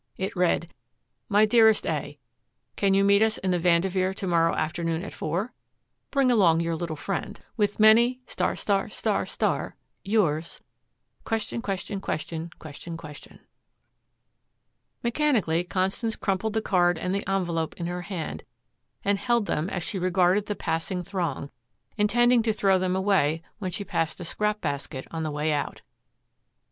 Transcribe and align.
It 0.17 0.35
read: 0.35 0.73
MY 1.29 1.45
DEAREST 1.45 1.85
A: 1.85 2.17
Can 2.75 2.95
you 2.95 3.03
meet 3.03 3.21
us 3.21 3.37
in 3.37 3.51
the 3.51 3.59
Vanderveer 3.59 4.15
to 4.15 4.25
morrow 4.25 4.55
afternoon 4.55 5.03
at 5.03 5.13
four? 5.13 5.53
Bring 6.09 6.31
along 6.31 6.59
your 6.61 6.75
little 6.75 6.95
friend. 6.95 7.39
With 7.55 7.79
many 7.79 8.19
Yours,????? 8.25 8.65
Mechanically 15.03 15.63
Constance 15.65 16.15
crumpled 16.15 16.53
the 16.53 16.61
card 16.65 16.97
and 16.97 17.13
the 17.13 17.31
envelope 17.31 17.75
in 17.75 17.85
her 17.85 18.01
hand 18.01 18.43
and 19.05 19.19
held 19.19 19.45
them 19.45 19.69
as 19.69 19.83
she 19.83 19.99
regarded 19.99 20.47
the 20.47 20.55
passing 20.55 21.03
throng, 21.03 21.51
intending 21.95 22.41
to 22.41 22.51
throw 22.53 22.79
them 22.79 22.95
away 22.95 23.43
when 23.59 23.69
she 23.69 23.83
passed 23.85 24.19
a 24.19 24.25
scrap 24.25 24.61
basket 24.61 25.07
on 25.11 25.21
the 25.21 25.29
way 25.29 25.51
out. 25.53 25.83